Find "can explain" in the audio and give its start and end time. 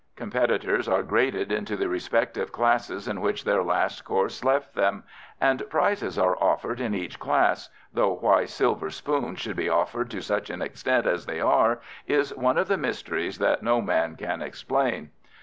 14.15-15.11